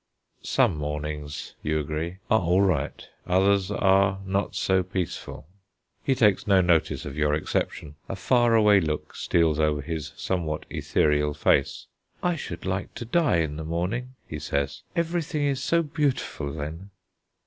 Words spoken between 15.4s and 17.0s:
is so beautiful then."